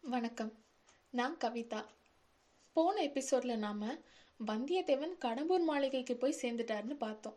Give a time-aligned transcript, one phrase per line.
[0.00, 0.52] வணக்கம்.
[1.10, 1.84] நான் கவிதா.
[2.72, 3.82] போன எபிசோடில் நாம்
[4.46, 7.36] வந்தியத்தேவன் கடம்பூர் மாளிகைக்கு போய் சேர்ந்துட்டாருன்னு பார்த்தோம்.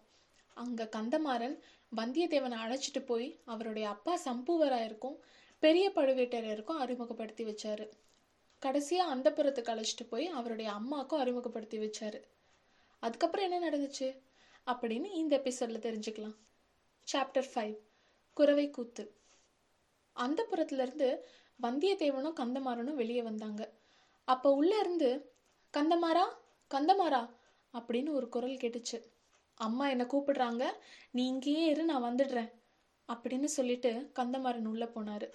[0.53, 1.59] அங்கே கந்தமாறன்
[1.95, 5.17] வந்தியத்தேவனை அழைச்சிட்டு போய் அவருடைய அப்பா சம்புவராயருக்கும்
[5.59, 7.89] பெரிய பழுவேட்டரையருக்கும் அறிமுகப்படுத்தி வச்சாரு.
[8.59, 12.23] கடைசியாக அந்தப்புறத்துக்கு அழைச்சிட்டு போய் அவருடைய அம்மாவுக்கும் அறிமுகப்படுத்தி வச்சாரு.
[12.99, 14.21] அதுக்கப்புறம் என்ன நடந்துச்சு?
[14.65, 16.35] அப்படின்னு இந்த எபிசோடில் தெரிஞ்சுக்கலாம்.
[17.13, 17.77] சாப்டர் ஃபைவ்
[18.33, 19.19] குறவை கூத்து.
[20.13, 21.17] அந்த புறத்துலேருந்து
[21.61, 23.71] வந்தியத்தேவனும் கந்தமாறனும் வெளியே வந்தாங்க.
[24.23, 25.33] அப்போ உள்ள இருந்து
[25.77, 26.25] கந்தமாரா
[26.71, 27.29] கந்தமாரா
[27.73, 29.01] அப்படின்னு ஒரு குரல் கேட்டுச்சு.
[29.53, 30.63] அம்மா என்னை கூப்பிடுறாங்க?
[31.11, 32.51] நீ இங்கேயே இரு நான் வந்துடுறேன்
[33.09, 35.29] அப்படின்னு சொல்லிட்டு கந்தமாறன் உள்ள போனாரு.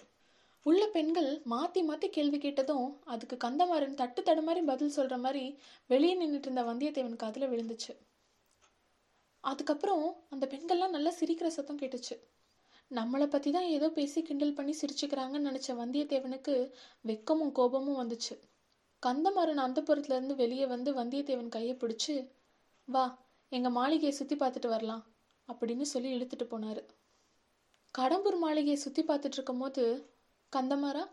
[0.63, 6.15] உள்ள பெண்கள் மாத்தி மாத்தி கேள்வி கேட்டதும் அதுக்கு கந்தமாறன் தட்டு தடுமாறி மாதிரி பதில் சொல்ற மாதிரி வெளியே
[6.15, 7.93] நின்றுட்டு இருந்த வந்தியத்தேவன் காதில் விழுந்துச்சு.
[9.39, 12.15] அதுக்கப்புறம் அந்த பெண்கள்லாம் நல்லா சிரிக்கிற சத்தம் கேட்டுச்சு.
[12.91, 16.73] நம்மளை பற்றி தான் ஏதோ பேசி கிண்டல் பண்ணி சிரிச்சுக்கிறாங்கன்னு நினச்ச வந்தியத்தேவனுக்கு
[17.05, 18.35] வெக்கமும் கோபமும் வந்துச்சு.
[19.03, 19.81] கந்தமாறன் அந்த
[20.35, 22.31] வெளியே வந்து வந்தியத்தேவன் கையை பிடிச்சி
[22.85, 25.03] வா எங்கள் மாளிகையை சுற்றி பார்த்துட்டு வரலாம்
[25.49, 26.81] அப்படின்னு சொல்லி இழுத்துட்டு போனார்.
[27.97, 30.11] கடம்பூர் மாளிகையை சுற்றி பார்த்துட்டு இருக்கும்போது
[30.53, 31.03] கந்தமாரா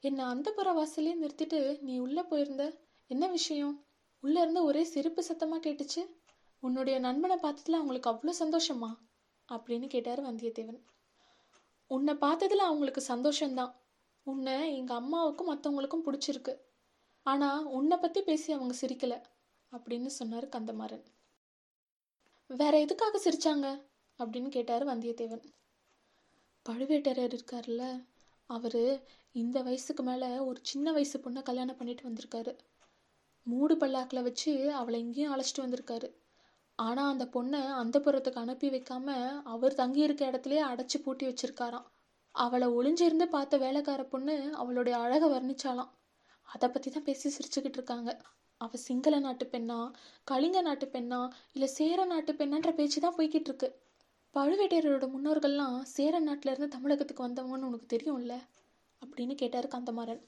[0.00, 3.84] என்னை அந்த வாசலே நிறுத்திட்டு நீ உள்ளே போயிருந்த என்ன விஷயம்?
[4.20, 6.02] உள்ளே இருந்து ஒரே சிரிப்பு சத்தமாக கேட்டுச்சு.
[6.60, 8.90] உன்னுடைய நண்பனை பார்த்ததுல அவங்களுக்கு அவ்வளோ சந்தோஷமா?
[9.48, 10.80] அப்படின்னு கேட்டார் வந்தியத்தேவன்.
[11.94, 13.72] உன்னை பார்த்ததுல அவங்களுக்கு சந்தோஷம்தான்.
[14.22, 16.54] உன்னை எங்கள் அம்மாவுக்கும் மற்றவங்களுக்கும் பிடிச்சிருக்கு.
[17.22, 19.22] ஆனால் உன்னை பற்றி பேசி அவங்க சிரிக்கல
[19.72, 21.04] அப்படின்னு சொன்னார் கந்தமாறன்.
[22.46, 23.66] வேற எதுக்காக சிரிச்சாங்க?
[24.18, 25.44] அப்படின்னு கேட்டார் வந்தியத்தேவன்.
[26.68, 28.04] பழுவேட்டரையர் இருக்கார்ல
[28.46, 32.58] அவர் இந்த வயசுக்கு மேலே ஒரு சின்ன வயசு பொண்ணை கல்யாணம் பண்ணிட்டு வந்திருக்காரு.
[33.44, 36.14] மூடு பல்லாக்கில் வச்சு அவளை எங்கேயும் அழைச்சிட்டு வந்திருக்காரு.
[36.78, 39.08] ஆனால் அந்த பொண்ணை அந்த புறத்துக்கு அனுப்பி வைக்காம
[39.44, 41.86] அவர் தங்கி இருக்க இடத்துலயே அடைச்சி பூட்டி வச்சிருக்காராம்.
[42.34, 45.92] அவளை ஒளிஞ்சிருந்து பார்த்த வேலைக்கார பொண்ணு அவளுடைய அழகை வர்ணிச்சாலாம்
[46.48, 48.10] அதை பற்றி தான் பேசி சிரிச்சுக்கிட்டு இருக்காங்க.
[48.60, 49.78] அவ சிங்கள நாட்டு பெண்ணா
[50.26, 51.20] கலிங்க நாட்டு பெண்ணா
[51.54, 53.68] இல்லை சேர நாட்டு பெண்ணான்ற பேச்சு தான் போய்கிட்டு இருக்கு.
[54.34, 58.34] பழுவேட்டையரோட முன்னோர்கள்லாம் சேர நாட்டுல இருந்து தமிழகத்துக்கு வந்தவங்கன்னு உனக்கு தெரியும்ல?
[59.02, 60.22] அப்படின்னு கேட்டார் கந்தமாறன்.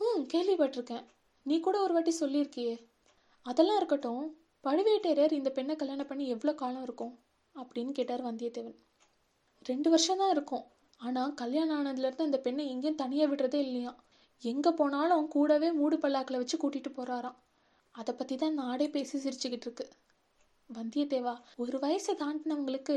[0.00, 1.04] ம் கேள்விப்பட்டிருக்கேன்.
[1.46, 2.74] நீ கூட ஒரு வாட்டி சொல்லியிருக்கியே.
[3.46, 4.22] அதெல்லாம் இருக்கட்டும்
[4.64, 7.12] பழுவேட்டரையர் இந்த பெண்ணை கல்யாணம் பண்ணி எவ்வளோ காலம் இருக்கும்?
[7.54, 8.78] அப்படின்னு கேட்டார் வந்தியத்தேவன்.
[9.66, 10.64] ரெண்டு வருஷம் தான் இருக்கும்.
[11.00, 13.92] ஆனால் கல்யாணம் ஆனதுலேருந்து அந்த பெண்ணை எங்கேயும் தனியாக விடுறதே இல்லையா
[14.44, 17.38] எங்கே போனாலும் கூடவே மூடு பல்லாக்கில் வச்சு கூட்டிகிட்டு போகிறாராம்
[17.94, 19.86] அதை பற்றி தான் நாடே பேசி சிரிச்சுக்கிட்டு இருக்கு.
[20.70, 22.96] வந்தியத்தேவா ஒரு வயசை தாண்டினவங்களுக்கு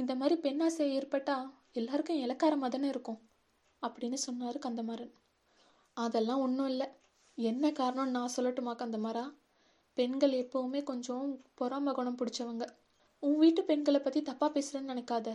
[0.00, 1.36] இந்த மாதிரி பெண்ணாசை ஏற்பட்டா
[1.80, 3.20] எல்லாருக்கும் இலக்காரமாக தானே இருக்கும்?
[3.82, 5.12] அப்படின்னு சொன்னார் கந்தமாறன்.
[5.96, 6.88] அதெல்லாம் ஒன்றும் இல்லை.
[7.38, 9.24] என்ன காரணம்னு நான் சொல்லட்டுமா கந்தமாரா
[9.94, 12.64] பெண்கள் எப்போவுமே கொஞ்சம் பொறாம குணம் பிடிச்சவங்க.
[13.18, 15.28] உன் வீட்டு பெண்களை பற்றி தப்பாக பேசுகிறேன்னு நினைக்காத.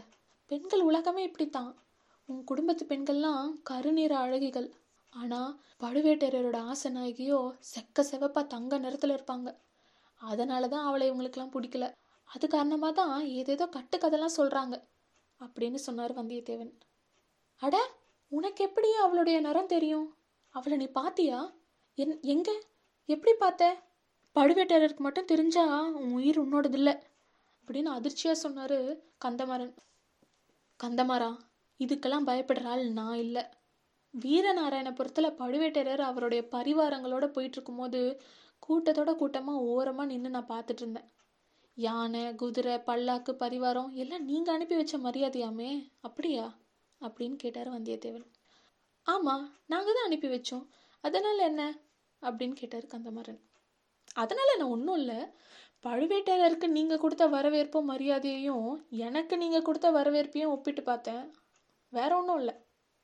[0.45, 1.75] பெண்கள் உலகமே இப்படித்தான்.
[2.25, 4.69] உன் குடும்பத்து பெண்கள்லாம் கருநீர அழகிகள்.
[5.15, 9.55] ஆனால் பழுவேட்டரையரோட ஆசை நாயகியோ செக்க செவப்பா தங்க நிறத்தில் இருப்பாங்க.
[10.21, 11.91] அதனால தான் அவளை இவங்களுக்கெல்லாம் பிடிக்கல.
[12.25, 14.75] அது காரணமாக தான் ஏதேதோ கட்டுக்கதெல்லாம் சொல்கிறாங்க
[15.39, 16.73] அப்படின்னு சொன்னார் வந்தியத்தேவன்.
[17.61, 17.75] அட
[18.27, 20.07] உனக்கு எப்படி அவளுடைய நிறம் தெரியும்?
[20.49, 21.39] அவளை நீ பாத்தியா?
[21.95, 22.49] என் எங்க?
[23.05, 23.86] எப்படி பார்த்த?
[24.37, 25.63] பழுவேட்டரருக்கு மட்டும் தெரிஞ்சா
[25.99, 26.93] உன் உயிர் உன்னோடது இல்லை
[27.67, 28.79] அப்படின்னு அதிர்ச்சியாக சொன்னார்
[29.25, 29.73] கந்தமாறன்.
[30.79, 31.29] கந்தமாரா
[31.79, 33.43] இதுக்கெல்லாம் பயப்படுற ஆள் நான் இல்லை.
[34.13, 38.01] வீரநாராயணபுரத்தில் பழுவேட்டரர் அவருடைய பரிவாரங்களோட போயிட்டு இருக்கும்போது
[38.63, 41.09] கூட்டத்தோட கூட்டமாக ஓரமாக நின்று நான் பார்த்துட்டு இருந்தேன்
[41.77, 45.71] யானை குதிரை பல்லாக்கு பரிவாரம் எல்லாம் நீங்கள் அனுப்பி வச்ச மரியாதையாமே
[46.01, 46.45] அப்படியா?
[47.01, 48.27] அப்படின்னு கேட்டார் வந்தியத்தேவன்.
[49.05, 50.65] ஆமாம் நாங்கள் தான் அனுப்பி வச்சோம்.
[51.03, 51.61] அதனால் என்ன?
[52.21, 53.39] அப்படின்னு கேட்டார் கந்தமாறன்.
[54.21, 55.19] அதனால் நான் ஒன்றும் இல்லை.
[55.85, 58.69] பழுவேட்டரருக்கு நீங்கள் கொடுத்த வரவேற்பும் மரியாதையையும்
[59.07, 61.23] எனக்கு நீங்கள் கொடுத்த வரவேற்பையும் ஒப்பிட்டு பார்த்தேன்.
[61.93, 62.55] வேற ஒன்றும் இல்லை.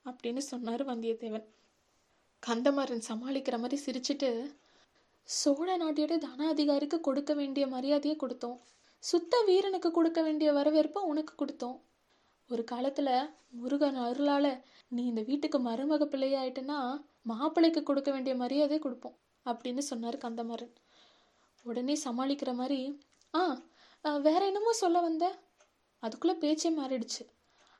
[0.05, 1.45] அப்படின்னு சொன்னார் வந்தியத்தேவன்.
[2.43, 4.29] கந்தமாறன் சமாளிக்கிற மாதிரி சிரிச்சிட்டு
[5.29, 8.57] சோழ நாட்டியோட தனாதிகாரிக்கு கொடுக்க வேண்டிய மரியாதையை கொடுத்தோம்.
[9.03, 11.77] சுத்த வீரனுக்கு கொடுக்க வேண்டிய வரவேற்பை உனக்கு கொடுத்தோம்.
[12.49, 13.29] ஒரு காலத்தில்
[13.61, 14.51] முருகன் அருளால்
[14.95, 16.79] நீ இந்த வீட்டுக்கு மருமக பிள்ளையாயிட்டனா
[17.31, 20.73] மாப்பிள்ளைக்கு கொடுக்க வேண்டிய மரியாதையை கொடுப்போம் அப்படின்னு சொன்னார் கந்தமாறன்.
[21.65, 22.79] உடனே சமாளிக்கிற மாதிரி
[23.33, 25.25] ஆ வேற என்னமோ சொல்ல வந்த?
[26.03, 27.23] அதுக்குள்ளே பேச்சே மாறிடுச்சு.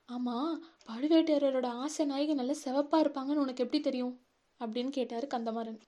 [0.08, 0.52] ஆமாம்
[0.88, 4.14] பழுவேட்டரையரோட ஆசை நாயகி நல்லா சிவப்பாக இருப்பாங்கன்னு உனக்கு எப்படி தெரியும்?
[4.60, 5.78] அப்படின்னு கேட்டார் கந்தமாறன்.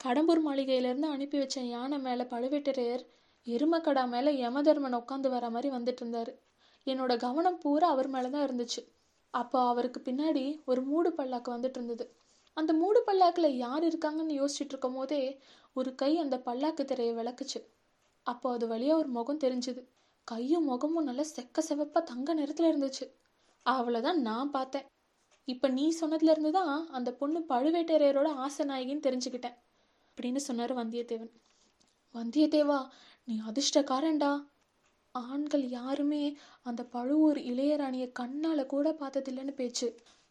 [0.00, 3.04] கடம்பூர் மாளிகையிலேருந்து அனுப்பி வச்ச யானை மேலே பழுவேட்டரையர்
[3.46, 6.32] எருமக்கடா மேலே யமதர்மன் உட்காந்து வர மாதிரி வந்துட்டு இருந்தார்.
[6.86, 8.82] என்னோட கவனம் பூரா அவர் மேலே தான் இருந்துச்சு.
[9.34, 12.04] அப்போ அவருக்கு பின்னாடி ஒரு மூடு பல்லாக்கு வந்துட்டு இருந்தது.
[12.56, 15.20] அந்த மூடு பல்லாக்கில் யார் இருக்காங்கன்னு யோசிச்சுட்டு இருக்கும் போதே
[15.76, 17.60] ஒரு கை அந்த பல்லாக்கு திரையை விளக்குச்சு.
[18.26, 19.82] அப்போ அது வழியாக ஒரு முகம் தெரிஞ்சுது.
[20.28, 23.06] கையும் முகமும் நல்லா செக்க செவப்பாக தங்க நிறத்தில் இருந்துச்சு.
[23.66, 24.86] அவளை தான் நான் பார்த்தேன்.
[25.48, 29.56] இப்போ நீ சொன்னதுலேருந்து தான் அந்த பொண்ணு பழுவேட்டரையரோட ஆசை நாயகின்னு தெரிஞ்சுக்கிட்டேன்
[30.08, 31.32] அப்படின்னு சொன்னார் வந்தியத்தேவன்.
[32.14, 32.80] வந்தியத்தேவா
[33.28, 34.32] நீ அதிர்ஷ்டக்காரன்டா.
[35.14, 36.22] ஆண்கள் யாருமே
[36.62, 39.88] அந்த பழுவூர் இளையராணியை கண்ணால் கூட பார்த்ததில்லைன்னு பேச்சு.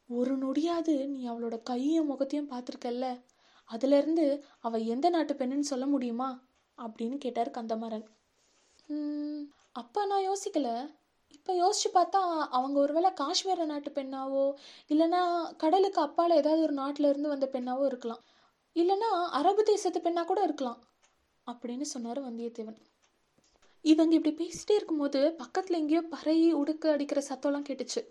[0.10, 3.06] ஒரு நொடியாவது நீ அவளோட கையும் முகத்தையும் பார்த்துருக்கல்ல?
[3.70, 4.26] அதுலேருந்து
[4.60, 6.30] அவள் எந்த நாட்டு பெண்ணுன்னு சொல்ல முடியுமா?
[6.78, 8.06] அப்படின்னு கேட்டார் கந்தமாறன்.
[9.72, 10.70] அப்போ நான் யோசிக்கல.
[11.28, 14.44] இப்போ யோசிச்சு பார்த்தா அவங்க ஒருவேளை காஷ்மீர நாட்டு பெண்ணாவோ
[14.90, 15.22] இல்லைன்னா
[15.56, 18.24] கடலுக்கு அப்பால் ஏதாவது ஒரு நாட்டில் இருந்து வந்த பெண்ணாவோ இருக்கலாம்.
[18.76, 20.80] இல்லைன்னா அரபு தேசத்து பெண்ணாக கூட இருக்கலாம்
[21.48, 22.80] அப்படின்னு சொன்னார் வந்தியத்தேவன்.
[23.86, 28.02] இவங்க இப்படி பேசிட்டே இருக்கும்போது பக்கத்தில் எங்கேயோ பறை உடுக்கு அடிக்கிற சத்தம்லாம் கேட்டுச்சு.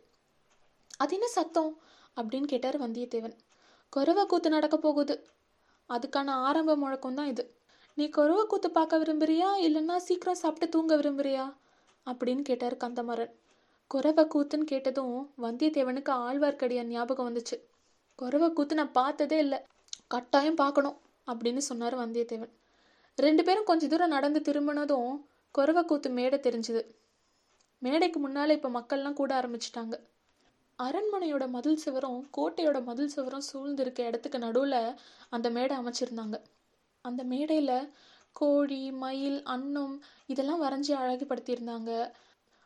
[1.00, 1.70] அது என்ன சத்தம்?
[2.16, 3.36] அப்படின்னு கேட்டார் வந்தியத்தேவன்.
[3.96, 5.14] கொரவ கூத்து நடக்க போகுது.
[5.88, 7.44] அதுக்கான ஆரம்ப முழக்கம் தான் இது.
[7.94, 9.48] நீ கொரவ கூத்து பார்க்க விரும்புறியா?
[9.60, 11.44] இல்லைன்னா சீக்கிரம் சாப்பிட்டு தூங்க விரும்புறியா?
[12.06, 13.32] அப்படின்னு கேட்டார் கந்தமரன்
[13.94, 17.56] கொரவ கூத்துன்னு கேட்டதும் வந்தியத்தேவனுக்கு ஆழ்வார்க்கடியான் ஞாபகம் வந்துச்சு.
[18.18, 19.58] கொரவ கூத்து நான் பார்த்ததே இல்லை.
[20.06, 22.54] கட்டாயம் பார்க்கணும் அப்படின்னு சொன்னார் வந்தியத்தேவன்.
[23.18, 25.10] ரெண்டு பேரும் கொஞ்ச தூரம் நடந்து திரும்பினதும்
[25.58, 26.82] கொரவ கூத்து மேடை தெரிஞ்சுது.
[27.82, 29.96] மேடைக்கு முன்னால் இப்போ மக்கள்லாம் கூட ஆரம்பிச்சிட்டாங்க.
[30.80, 34.80] அரண்மனையோட மதில் சுவரும் கோட்டையோட மதில் சுவரும் சூழ்ந்திருக்க இடத்துக்கு நடுவில்
[35.28, 36.36] அந்த மேடை அமைச்சிருந்தாங்க.
[37.04, 37.76] அந்த மேடையில்
[38.36, 39.94] கோழி மயில் அன்னம்
[40.26, 41.90] இதெல்லாம் வரைஞ்சி அழகுபடுத்தியிருந்தாங்க.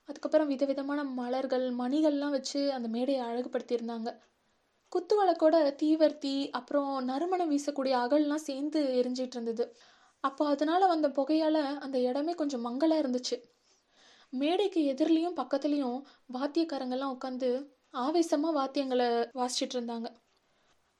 [0.08, 4.10] அதுக்கப்புறம் விதவிதமான மலர்கள் மணிகள்லாம் வச்சு அந்த மேடையை அழகுபடுத்தியிருந்தாங்க.
[4.92, 9.64] குத்து வழக்கோட தீவர்த்தி அப்புறம் நறுமணம் வீசக்கூடிய அகல்லாம் சேர்ந்து எரிஞ்சிட்டு இருந்தது
[10.24, 13.36] அப்போ அதனால வந்த புகையால அந்த இடமே கொஞ்சம் மங்கலாக இருந்துச்சு.
[14.32, 15.98] மேடைக்கு எதிரிலையும் பக்கத்துலேயும்
[16.34, 17.50] வாத்தியக்காரங்கெல்லாம் உட்காந்து
[17.94, 20.08] ஆவேசமா வாத்தியங்களை வாசிச்சிட்டு இருந்தாங்க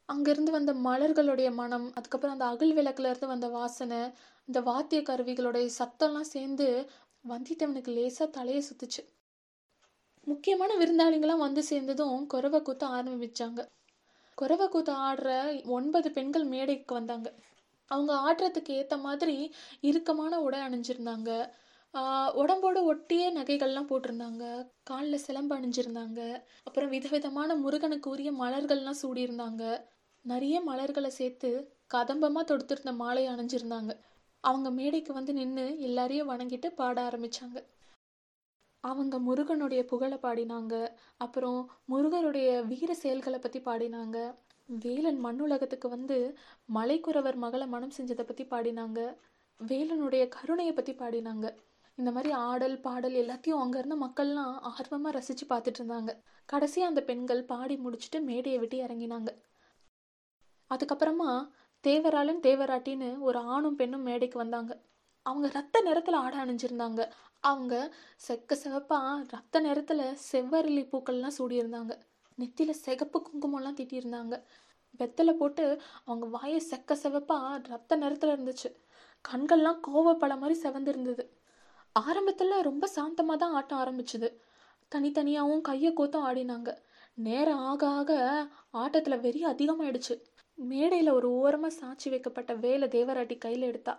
[0.09, 4.01] அங்கிருந்து வந்த மலர்களுடைய மனம் அதுக்கப்புறம் அந்த அகல் விளக்குல இருந்து வந்த வாசனை
[4.47, 6.67] இந்த வாத்திய கருவிகளுடைய சத்தம்லாம் சேர்ந்து
[7.29, 9.03] வந்தியத்தேவனுக்கு லேசா தலையை சுத்துச்சு.
[10.27, 13.61] முக்கியமான விருந்தாளிங்களாம் வந்து சேர்ந்ததும் குறவை கூத்த ஆரம்பிச்சாங்க.
[14.35, 15.31] குறவை கூத்த ஆடுற
[15.69, 17.29] ஒன்பது பெண்கள் மேடைக்கு வந்தாங்க.
[17.91, 19.37] அவங்க ஆடுறதுக்கு ஏற்ற மாதிரி
[19.81, 21.31] இறுக்கமான உடை அணிஞ்சிருந்தாங்க.
[22.41, 24.45] உடம்போட ஒட்டிய நகைகள்லாம் போட்டிருந்தாங்க.
[24.83, 26.21] காலில் சிலம்பு அணிஞ்சிருந்தாங்க.
[26.67, 29.63] அப்புறம் விதவிதமான முருகனுக்கு உரிய மலர்கள்லாம் சூடியிருந்தாங்க.
[30.25, 31.51] நிறைய மலர்களை சேர்த்து
[31.95, 33.93] கதம்பமாக தொடுத்திருந்த மாலை அணிஞ்சிருந்தாங்க.
[34.45, 37.59] அவங்க மேடைக்கு வந்து நின்று எல்லாரையும் வணங்கிட்டு பாட ஆரம்பித்தாங்க
[38.85, 40.75] அவங்க முருகனுடைய புகழை பாடினாங்க.
[41.17, 41.61] அப்புறம்
[41.93, 44.19] முருகருடைய வீர செயல்களை பற்றி பாடினாங்க.
[44.69, 46.19] வேலன் மண்ணுலகத்துக்கு வந்து
[46.77, 49.01] மலைக்குறவர் மகளை மனம் செஞ்சதை பற்றி பாடினாங்க.
[49.61, 51.47] வேலனுடைய கருணையை பற்றி பாடினாங்க.
[51.95, 56.23] இந்த மாதிரி ஆடல் பாடல் எல்லாத்தையும் அங்கேருந்து மக்கள்லாம் ஆர்வமாக ரசித்து பார்த்துட்டு இருந்தாங்க.
[56.45, 59.29] கடைசியாக அந்த பெண்கள் பாடி முடிச்சுட்டு மேடையை விட்டு இறங்கினாங்க.
[60.71, 61.49] அதுக்கப்புறமா
[61.85, 64.83] தேவராளன் தேவராட்டின்னு ஒரு ஆணும் பெண்ணும் மேடைக்கு வந்தாங்க.
[65.23, 67.11] அவங்க ரத்த நிறத்தில் ஆட அணிஞ்சிருந்தாங்க.
[67.41, 67.95] அவங்க
[68.29, 72.01] செக்க சிவப்பாக ரத்த நிறத்தில் செவ்வரளி பூக்கள்லாம் சூடியிருந்தாங்க.
[72.39, 74.43] நெத்தியில் சிகப்பு குங்குமம்லாம் தீட்டியிருந்தாங்க.
[74.99, 78.71] வெத்தலை போட்டு அவங்க வாயை செக்க சிவப்பாக ரத்த நிறத்தில் இருந்துச்சு.
[79.25, 81.25] கண்கள்லாம் கோவப்பழ மாதிரி செவந்திருந்தது.
[81.97, 84.29] ஆரம்பத்தில் ரொம்ப சாந்தமாக தான் ஆட்டம் ஆரம்பிச்சுது.
[84.93, 86.71] தனித்தனியாகவும் கையை கோத்தும் ஆடினாங்க.
[87.27, 88.13] நேரம் ஆக ஆக
[88.83, 90.15] ஆட்டத்தில் வெறி அதிகமாயிடுச்சு.
[90.59, 93.95] மேடையில் ஒரு ஓரமாக சாட்சி வைக்கப்பட்ட வேலை தேவராட்டி கையில் எடுத்தா.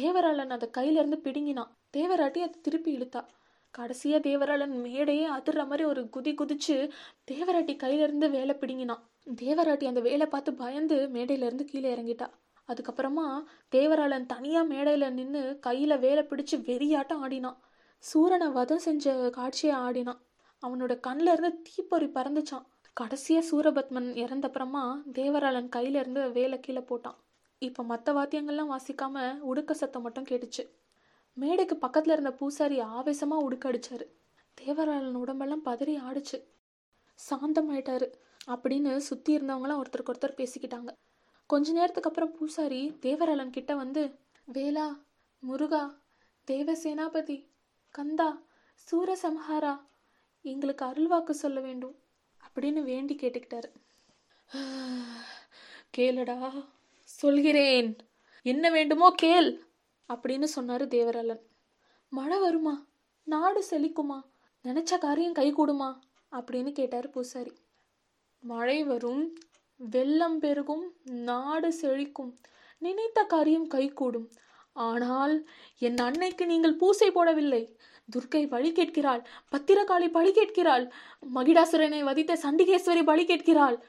[0.00, 3.22] தேவராளன் அதை கையிலேருந்து பிடுங்கினான் தேவராட்டி அதை திருப்பி இழுத்தா.
[3.74, 6.76] கடைசியாக தேவராளன் மேடையே அதிர்ற மாதிரி ஒரு குதி குதிச்சு
[7.32, 9.02] தேவராட்டி கையிலேருந்து வேலை பிடுங்கினான்
[9.42, 12.28] தேவராட்டி அந்த வேலை பார்த்து பயந்து மேடையிலேருந்து கீழே இறங்கிட்டா.
[12.70, 13.26] அதுக்கப்புறமா
[13.74, 17.58] தேவராளன் தனியாக மேடையில் நின்று கையில் வேலை பிடிச்சு வெறியாட்டம் ஆடினான்.
[18.04, 20.20] சூரனை வதம் செஞ்ச காட்சியை ஆடினான்.
[20.62, 27.18] அவனோட கண்ணில் இருந்து தீப்பொறி பறந்துச்சான் கடைசியாக சூரபத்மன் இறந்தப்புறமா தேவராளன் கையிலேருந்து வேலை கீழே போட்டான்.
[27.58, 30.62] இப்போ மற்ற வாத்தியங்கள்லாம் வாசிக்காம உடுக்க சத்தம் மட்டும் கேட்டுச்சு.
[31.36, 34.06] மேடைக்கு பக்கத்தில் இருந்த பூசாரி ஆவேசமாக உடுக்க அடிச்சாரு.
[34.60, 36.38] தேவராளன் உடம்பெல்லாம் பதறி ஆடுச்சு.
[37.18, 38.08] சாந்தமாயிட்டாரு.
[38.46, 40.90] அப்படின்னு சுற்றி இருந்தவங்களாம் ஒருத்தருக்கு ஒருத்தர் பேசிக்கிட்டாங்க.
[41.50, 44.02] கொஞ்ச நேரத்துக்கு அப்புறம் பூசாரி தேவராளன் கிட்ட வந்து
[44.52, 44.84] வேலா
[45.42, 45.80] முருகா
[46.44, 47.36] தேவ சேனாபதி
[47.94, 48.28] கந்தா
[48.88, 49.72] சூரசம்ஹாரா
[50.44, 51.96] எங்களுக்கு அருள்வாக்கு சொல்ல வேண்டும்
[52.46, 53.70] அப்படின்னு வேண்டி கேட்டுக்கிட்டாரு.
[55.96, 56.38] கேளுடா
[57.04, 57.96] சொல்கிறேன்.
[58.46, 59.50] என்ன வேண்டுமோ கேள்
[60.08, 61.42] அப்படின்னு சொன்னாரு தேவராளன்
[62.12, 62.86] மழை வருமா?
[63.26, 64.20] நாடு செழிக்குமா?
[64.64, 65.90] நினைச்ச காரியம் கைகூடுமா?
[66.32, 67.52] அப்படின்னு கேட்டார் பூசாரி.
[68.42, 69.24] மழை வரும்
[69.88, 72.36] வெள்ளம் பெருகும் நாடு செழிக்கும்.
[72.78, 74.30] நினைத்த காரியம் கைகூடும்.
[74.72, 77.76] ஆனால் என் அன்னைக்கு நீங்கள் பூசை போடவில்லை.
[78.10, 79.26] துர்க்கை பலி கேட்கிறாள்.
[79.56, 80.92] பத்திரகாளி பலி கேட்கிறாள்.
[81.34, 83.84] மகிடாசுரனை வதித்த சண்டிகேஸ்வரி பலி கேட்கிறாள்.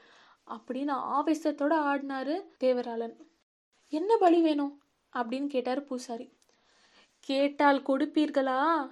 [0.46, 3.16] அப்படின்னு ஆவேசத்தோட ஆடினாரு தேவராளன்.
[3.88, 4.82] என்ன பலி வேணும்?
[5.12, 6.32] அப்படின்னு கேட்டார் பூசாரி.
[7.20, 8.90] கேட்டால் கொடுப்பீர்களா?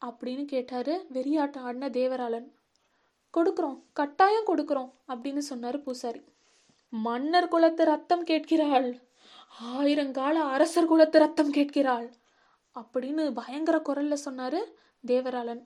[0.00, 2.61] அப்படின்னு கேட்டாரு வெறியாட்டம் ஆடின தேவராளன்.
[3.34, 6.20] கொடுக்குறோம் கட்டாயம் கொடுக்குறோம் அப்படின்னு சொன்னார் பூசாரி.
[6.92, 8.88] மன்னர் குலத்து ரத்தம் கேட்கிறாள்.
[9.72, 12.08] ஆயிரங்கால அரசர் குலத்து ரத்தம் கேட்கிறாள்
[12.76, 14.60] அப்படின்னு பயங்கர குரல்ல சொன்னாரு
[15.04, 15.62] தேவராளன்.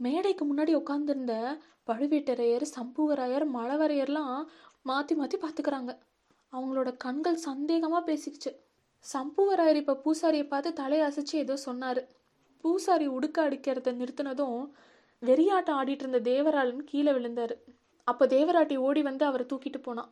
[0.00, 1.34] மேடைக்கு முன்னாடி உட்காந்துருந்த
[1.88, 4.36] பழுவேட்டரையர் சம்புவராயர் மழவரையர்லாம்
[4.88, 5.92] மாற்றி மாற்றி பார்த்துக்கிறாங்க.
[6.52, 8.52] அவங்களோட கண்கள் சந்தேகமாக பேசிக்கிச்சு.
[9.04, 12.00] சம்புவராயர் இப்போ பூசாரியை பார்த்து தலையசைச்சு ஏதோ சொன்னார்.
[12.64, 14.60] பூசாரி உடுக்க அடிக்கிறத நிறுத்தினதும்
[15.22, 17.54] வெறியாட்டம் ஆடிட்டு இருந்த தேவராளன் கீழே விழுந்தார்.
[18.06, 20.10] அப்போ தேவராட்டி ஓடி வந்து அவரை தூக்கிட்டு போனான்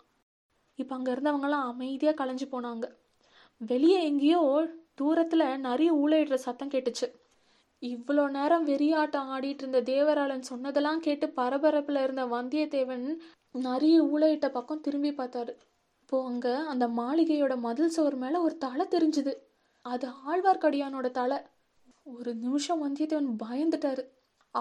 [0.79, 2.87] இப்போ அங்கே இருந்தவங்கலாம் அமைதியாக கலைஞ்சு போனாங்க.
[3.61, 4.43] வெளியே எங்கேயோ
[4.95, 7.07] தூரத்தில் நிறைய ஊழையிடுற சத்தம் கேட்டுச்சு.
[7.83, 13.07] இவ்வளோ நேரம் வெறியாட்டம் ஆடிட்டு இருந்த தேவராளன் சொன்னதெல்லாம் கேட்டு பரபரப்பில் இருந்த வந்தியத்தேவன்
[13.67, 15.53] நிறைய ஊழையிட்ட பக்கம் திரும்பி பார்த்தாரு.
[16.03, 19.35] இப்போ அங்கே அந்த மாளிகையோட மதில் சுவர் மேலே ஒரு தலை தெரிஞ்சுது.
[19.85, 21.39] அது ஆழ்வார்க்கடியானோட தலை.
[22.17, 24.05] ஒரு நிமிஷம் வந்தியத்தேவன் பயந்துட்டாரு.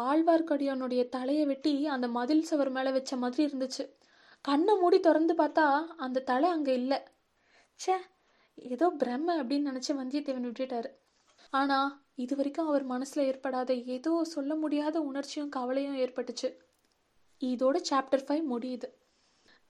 [0.06, 3.84] ஆழ்வார்க்கடியானுடைய தலையை வெட்டி அந்த மதில் சுவர் மேலே வச்ச மாதிரி இருந்துச்சு.
[4.46, 5.66] கண்ணை மூடி திறந்து பார்த்தா
[5.98, 7.00] அந்த தலை அங்கே இல்லை.
[7.80, 7.96] ச்சே
[8.58, 10.90] ஏதோ பிரம்ம அப்படின்னு நினச்சி வந்தியத்தேவன் விட்டுட்டாரு.
[11.54, 16.50] ஆனால் இது வரைக்கும் அவர் மனசில் ஏற்படாத ஏதோ சொல்ல முடியாத உணர்ச்சியும் கவலையும் ஏற்பட்டுச்சு.
[17.42, 18.88] இதோட சாப்டர் ஃபைவ் முடியுது.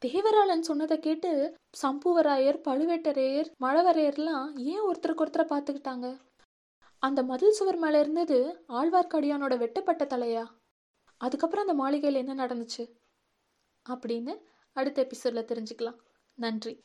[0.02, 1.32] தேவராளன் சொன்னதை கேட்டு
[1.82, 6.08] சம்புவராயர் பழுவேட்டரையர் மழவரையர்லாம் ஏன் ஒருத்தருக்கு ஒருத்தரை பார்த்துக்கிட்டாங்க?
[7.00, 10.46] அந்த மதில் சுவர் மேலே இருந்தது ஆழ்வார்க்கடியானோட வெட்டப்பட்ட தலையா?
[11.18, 12.92] அதுக்கப்புறம் அந்த மாளிகையில் என்ன நடந்துச்சு?
[13.90, 14.38] அப்படின்னு
[14.72, 15.98] அடுத்த எபிசோடில் தெரிஞ்சுக்கலாம்.
[16.34, 16.84] நன்றி.